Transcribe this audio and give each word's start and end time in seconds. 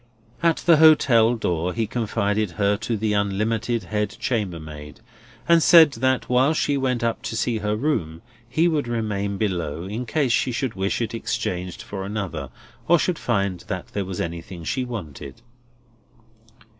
At 0.41 0.57
the 0.65 0.77
hotel 0.77 1.35
door, 1.35 1.73
he 1.75 1.85
confided 1.85 2.53
her 2.57 2.75
to 2.75 2.97
the 2.97 3.13
Unlimited 3.13 3.83
head 3.83 4.17
chambermaid, 4.19 4.99
and 5.47 5.61
said 5.61 5.91
that 5.91 6.27
while 6.27 6.55
she 6.55 6.75
went 6.75 7.03
up 7.03 7.21
to 7.21 7.37
see 7.37 7.59
her 7.59 7.75
room, 7.75 8.23
he 8.49 8.67
would 8.67 8.87
remain 8.87 9.37
below, 9.37 9.83
in 9.83 10.07
case 10.07 10.31
she 10.31 10.51
should 10.51 10.73
wish 10.73 11.01
it 11.03 11.13
exchanged 11.13 11.83
for 11.83 12.03
another, 12.03 12.49
or 12.87 12.97
should 12.97 13.19
find 13.19 13.59
that 13.67 13.89
there 13.89 14.03
was 14.03 14.19
anything 14.19 14.63
she 14.63 14.83
wanted. 14.85 15.43